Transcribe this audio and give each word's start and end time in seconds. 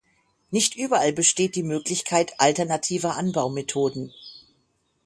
Nicht 0.49 0.75
überall 0.75 1.13
besteht 1.13 1.55
die 1.55 1.61
Möglichkeit 1.61 2.33
alternativer 2.41 3.15
Anbaumethoden. 3.17 4.11